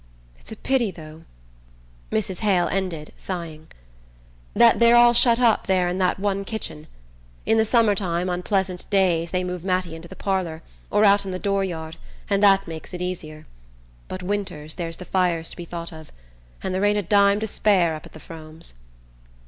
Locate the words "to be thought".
15.51-15.93